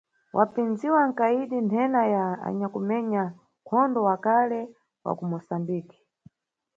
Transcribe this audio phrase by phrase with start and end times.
[0.37, 3.23] Wapindziwa nkayidi nthena ya anyakumenya
[3.61, 4.59] nkhondo wa kale
[5.05, 5.99] wa ku Musambiki.